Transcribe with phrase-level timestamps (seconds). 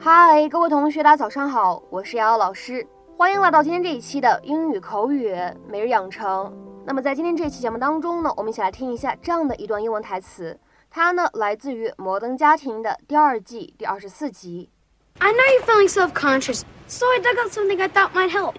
[0.00, 2.86] 嗨，各位同学，大家早上好，我是瑶瑶老师，
[3.16, 5.34] 欢迎来到今天这一期的英语口语
[5.66, 6.56] 每日养成。
[6.86, 10.56] 那么在今天这期节目当中呢，我们一起来听一下这样的一段英文台词，
[10.88, 14.70] 它呢来自于《摩登家庭》的第二季第二十四集。
[15.18, 18.54] I know you're feeling self-conscious, so I dug out something I thought might help.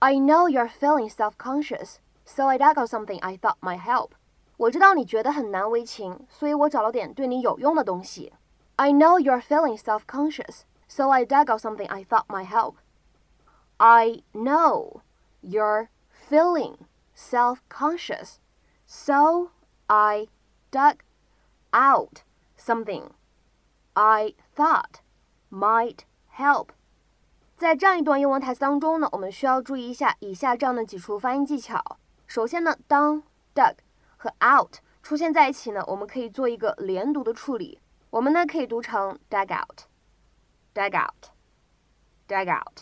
[0.00, 1.94] I know you're feeling self-conscious,
[2.26, 4.10] so I dug out something I thought might help.
[4.58, 8.34] 我知道你觉得很难为情，所以我找了点对你有用的东西。
[8.77, 12.77] I know you're feeling self-conscious, so I dug out something I thought might help.
[13.77, 15.01] I know
[15.41, 18.39] you're feeling self-conscious,
[18.85, 19.51] so
[19.87, 20.27] I
[20.71, 20.97] dug
[21.71, 22.23] out
[22.57, 23.11] something
[23.95, 25.01] I thought
[25.51, 25.99] might
[26.37, 26.69] help.
[27.55, 31.81] 在这样一段英文台词当中呢，我们需要注意一下以下这样的几处发音技巧。
[32.25, 33.21] 首先呢，当
[33.53, 33.75] dug
[34.17, 37.79] 和 out 出现在一起呢，我们可以做一个连读的处理。
[38.10, 42.80] 我们呢可以读成 dug out，dug out，dug out。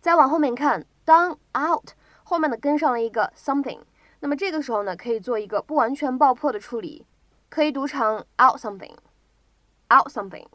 [0.00, 1.90] 再往后面看，当 out
[2.24, 3.80] 后面呢跟上了一个 something，
[4.20, 7.06] 那么这个时候呢可以做一个不完全爆破的处理，
[7.50, 10.46] 可以读成 out something，out something。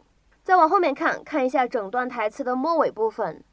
[0.42, 3.44] 再往后面看，看一下整段台词的末尾部分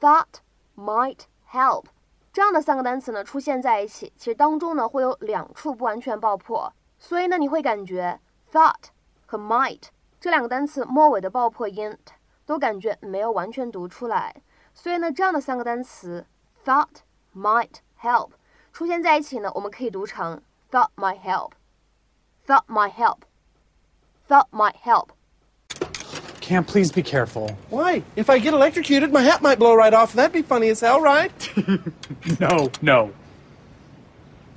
[0.00, 0.40] ，thought
[0.74, 1.20] might
[1.52, 1.84] help。
[2.32, 8.18] 这样的三个单词呢出现在一起，其实当中呢会有两处不完全爆破，所以呢你会感觉
[8.50, 8.84] thought
[9.26, 9.82] 和 might
[10.19, 11.97] 这两个单词末尾的爆破音
[12.45, 14.35] 都感觉没有完全读出来，
[14.73, 16.25] 所以呢这样的三个单词
[16.65, 17.01] thought
[17.35, 18.31] might help
[18.71, 27.55] 出现在一起呢，我们可以读成 thought might help，thought might help，thought might help。Can't please be careful.
[27.69, 28.03] Why?
[28.17, 30.13] If I get electrocuted, my hat might blow right off.
[30.13, 31.31] That'd be funny as hell, right?
[32.37, 33.11] No, no.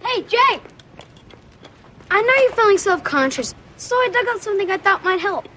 [0.01, 0.61] Hey, Jay!
[2.11, 5.49] I know you're feeling self-conscious, so I dug out something I thought might help.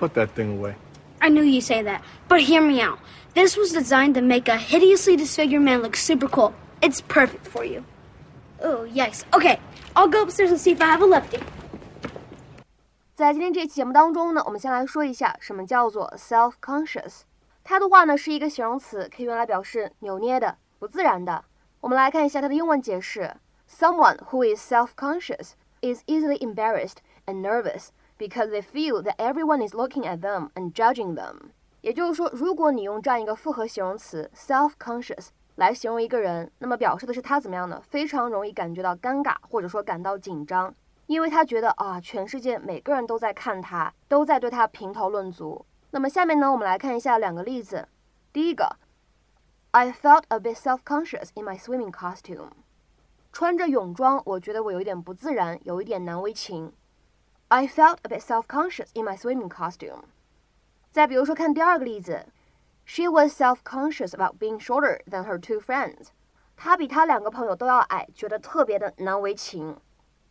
[0.00, 0.74] Put that thing away.
[1.20, 2.98] I knew you'd say that, but hear me out.
[3.34, 6.52] This was designed to make a hideously disfigured man look super cool.
[6.82, 7.84] It's perfect for you.
[8.62, 9.24] Oh, yikes.
[9.32, 9.58] Okay,
[9.94, 11.40] I'll go upstairs and see if I have a lefty.
[13.14, 17.22] 在今天这期节目当中呢，我们先来说一下什么叫做 self-conscious。
[17.64, 21.44] 它的话呢是一个形容词，可以用来表示扭捏的、不自然的。
[21.80, 23.34] 我们来看一下它的英文解释：
[23.70, 27.88] Someone who is self-conscious is easily embarrassed and nervous
[28.21, 31.37] because they feel that everyone is looking at them and judging them。
[31.81, 37.81] 也就是说，如果你用这样一个复合形容词 self-conscious 来形容一个人，那么表示的是他怎么样呢？
[37.89, 40.71] 非常容易感觉到尴尬，或者说感到紧张。
[41.07, 45.65] 因为他觉得啊，全世界每个人都在看他，都在对他评头论足。
[45.89, 47.87] 那么下面呢，我们来看一下两个例子。
[48.31, 48.77] 第一个
[49.71, 52.51] ，I felt a bit self-conscious in my swimming costume。
[53.33, 56.71] 穿着泳装，我觉得我有一点不自然，有一点难为情。
[57.53, 60.03] I felt a bit self-conscious in my swimming costume。
[60.89, 62.27] 再比如说，看第二个例子
[62.85, 66.11] ，She was self-conscious about being shorter than her two friends。
[66.55, 69.75] 她比她两个朋友都要矮，觉得特别的难为情。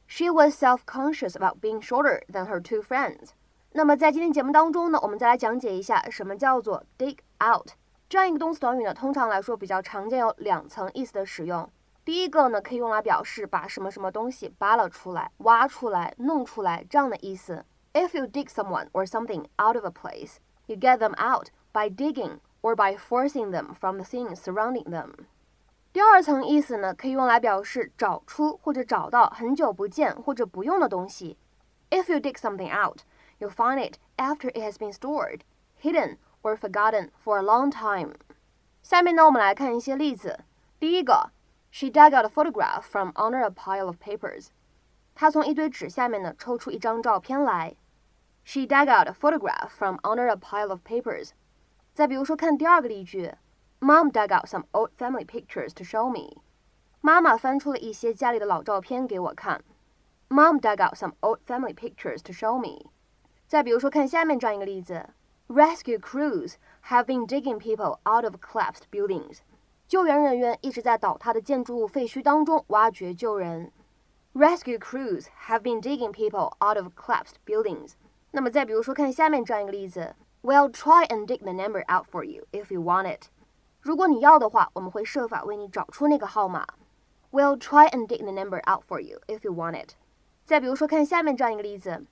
[0.06, 3.32] She was self-conscious about being shorter than her two friends。
[3.72, 7.72] 那么在今天节目当中呢，我们再来讲解一下什么叫做 dig out。
[8.08, 11.70] 这样一个动词短语呢，通常来说比较常见有两层意思的使用。
[12.09, 17.65] 第一个呢，可以用来表示把什么什么东西扒了出来、挖出来、弄出来这样的意思。
[17.93, 20.35] If you dig someone or something out of a place,
[20.67, 25.13] you get them out by digging or by forcing them from the things surrounding them.
[25.93, 31.37] 第二层意思呢，可以用来表示找出或者找到很久不见或者不用的东西。
[31.89, 32.99] If you dig something out,
[33.39, 35.41] you'll find it after it has been stored,
[35.81, 38.15] hidden, or forgotten for a long time.
[38.83, 40.41] 下面呢，我们来看一些例子。
[40.79, 41.31] 第一个
[41.71, 44.47] ，She dug out a photograph from under a pile of papers.
[45.13, 47.75] 她从一堆纸下面呢抽出一张照片来。
[48.43, 51.31] She dug out a photograph from under a pile of papers.
[51.93, 53.33] 再比如说，看第二个例句。
[53.79, 56.41] Mom dug out some old family pictures to show me.
[57.01, 59.63] 妈妈翻出了一些家里的老照片给我看。
[60.29, 62.89] Mom dug out some old family pictures to show me.
[63.47, 65.09] 再比如说，看下面这样一个例子：
[65.47, 66.55] Rescue crews
[66.87, 69.39] have been digging people out of collapsed buildings.
[69.89, 73.71] 救援人员一直在倒塌的建筑物废墟当中挖掘救人。
[74.33, 77.93] Rescue crews have been digging people out of collapsed buildings.
[78.31, 83.27] 那么再比如说，看下面这样一个例子：We'll try and dig the number out for you if you want it.
[83.79, 86.65] 如果你要的话，我们会设法为你找出那个号码。
[87.31, 89.91] We'll try and dig the number out for you if you want it。
[90.43, 92.05] 再比如说，看下面这样一个例子：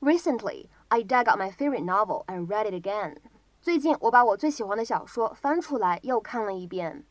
[0.00, 3.16] Recently, I dug out my favorite novel and read it again。
[3.60, 7.04] 最近，我把我最喜欢的小说翻出来又看了一遍。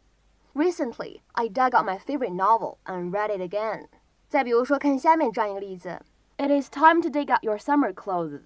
[0.57, 3.87] Recently, I dug out my favorite novel and read it again。
[4.27, 6.01] 再比如说，看下面这样一个例子：
[6.37, 8.41] It is time to dig out your summer clothes。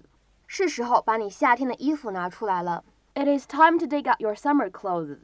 [0.46, 2.84] 是时候把你夏天的衣服拿出来了。
[3.14, 5.18] It is time to dig out your summer clothes.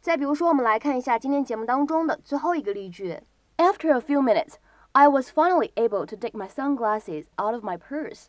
[0.00, 3.20] 再比如说，我们来看一下今天节目当中的最后一个例句。
[3.56, 4.54] After a few minutes,
[4.92, 8.26] I was finally able to dig my sunglasses out of my purse.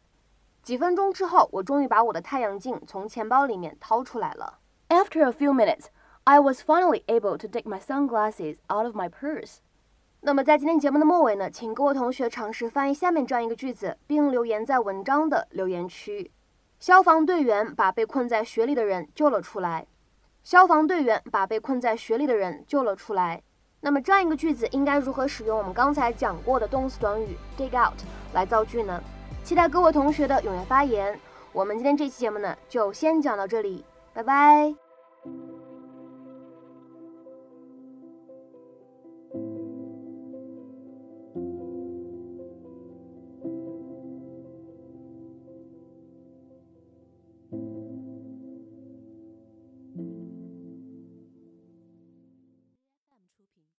[0.63, 4.59] 几分钟之后，我终于把我的太阳镜从钱包里面掏出来了。
[4.89, 5.85] After a few minutes,
[6.24, 9.56] I was finally able to dig my sunglasses out of my purse.
[10.20, 16.30] 那么在今天节目的末尾呢，请各位同学尝试翻译下面这样一个句子，并留言在文章的留言区。
[16.80, 19.86] 消防队员把被困在雪里的人救了出来。
[20.42, 23.42] 消防队员把被困在雪里的人救了出来。
[23.80, 27.98] 那么这样一个句子应该如何使用我们刚才讲过的动词短语 dig out
[28.32, 29.02] 来造句呢？
[29.42, 31.18] 期待各位同学的踊跃发言。
[31.52, 33.84] 我们今天这期节目呢，就先讲到这里，
[34.14, 34.83] 拜拜。